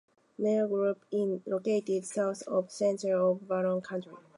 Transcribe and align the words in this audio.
Maple 0.39 0.67
Grove 0.67 1.05
is 1.11 1.41
located 1.45 2.05
south 2.07 2.41
of 2.47 2.69
the 2.69 2.73
center 2.73 3.15
of 3.17 3.47
Barron 3.47 3.81
County. 3.81 4.09